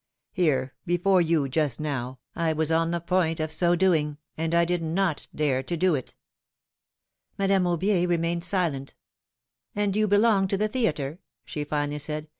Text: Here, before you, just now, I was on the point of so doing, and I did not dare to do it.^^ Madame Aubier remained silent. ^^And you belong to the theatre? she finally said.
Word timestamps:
Here, 0.33 0.73
before 0.83 1.21
you, 1.21 1.47
just 1.47 1.79
now, 1.79 2.17
I 2.35 2.53
was 2.53 2.71
on 2.71 2.89
the 2.89 2.99
point 2.99 3.39
of 3.39 3.51
so 3.51 3.75
doing, 3.75 4.17
and 4.35 4.55
I 4.55 4.65
did 4.65 4.81
not 4.81 5.27
dare 5.35 5.61
to 5.61 5.77
do 5.77 5.93
it.^^ 5.93 6.15
Madame 7.37 7.65
Aubier 7.65 8.07
remained 8.09 8.43
silent. 8.43 8.95
^^And 9.77 9.95
you 9.95 10.07
belong 10.07 10.47
to 10.47 10.57
the 10.57 10.67
theatre? 10.67 11.19
she 11.45 11.63
finally 11.63 11.99
said. 11.99 12.29